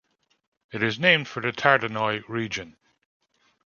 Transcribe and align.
It 0.73 0.81
is 0.81 0.97
named 0.99 1.27
for 1.27 1.41
the 1.41 1.51
Tardenois 1.51 2.23
region. 2.27 2.75